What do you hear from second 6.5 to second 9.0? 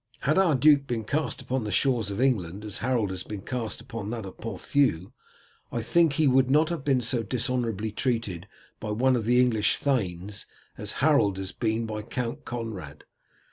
have been so dishonourably treated by